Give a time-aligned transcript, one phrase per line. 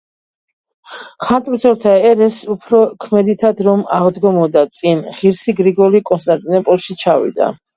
[1.25, 7.53] ხატმბრძოლთა ერესს უფრო ქმედითად რომ აღდგომოდა წინ, ღირსი გრიგოლი კონსტანტინოპოლში ჩავიდა.